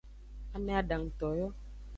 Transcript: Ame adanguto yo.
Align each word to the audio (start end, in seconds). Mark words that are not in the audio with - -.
Ame 0.55 0.71
adanguto 0.79 1.27
yo. 1.39 1.47